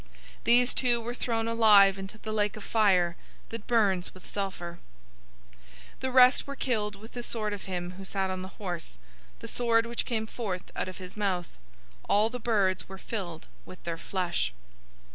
[0.45, 3.15] These two were thrown alive into the lake of fire
[3.49, 4.79] that burns with sulfur.
[5.97, 8.97] 019:021 The rest were killed with the sword of him who sat on the horse,
[9.41, 11.49] the sword which came forth out of his mouth.
[12.09, 14.53] All the birds were filled with their flesh.